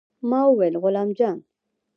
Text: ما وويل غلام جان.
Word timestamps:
ما 0.29 0.41
وويل 0.47 0.75
غلام 0.81 1.09
جان. 1.17 1.37